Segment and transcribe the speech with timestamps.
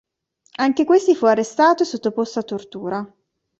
[0.55, 3.15] Anche questi fu arrestato e sottoposto a tortura.